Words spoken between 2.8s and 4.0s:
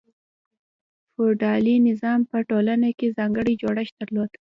کې ځانګړی جوړښت